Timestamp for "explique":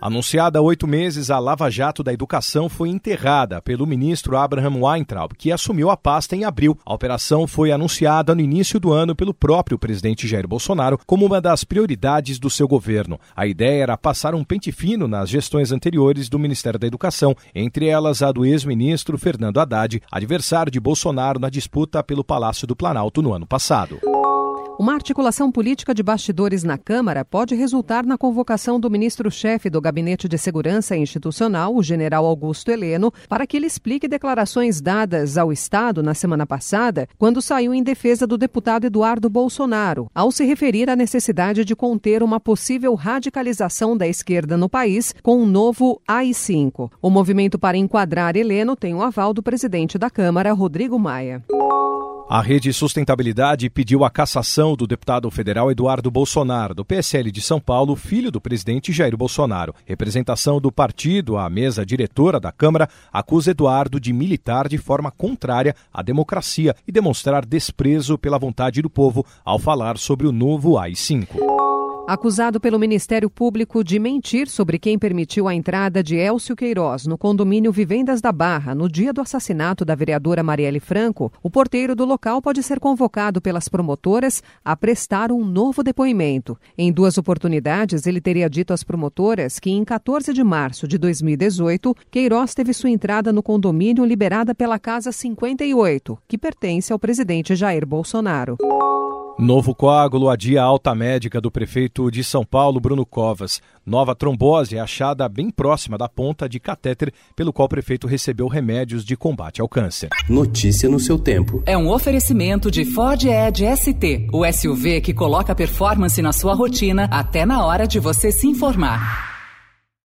33.64-34.06